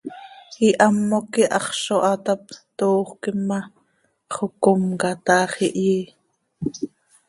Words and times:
Ihamoc 0.67 1.25
quih 1.33 1.51
haxz 1.55 1.79
zo 1.85 1.95
haa 2.05 2.19
tap, 2.25 2.43
toojöquim 2.77 3.39
ma, 3.47 3.59
xocomca 4.33 5.09
tax, 5.27 5.51
ihyí. 5.67 6.01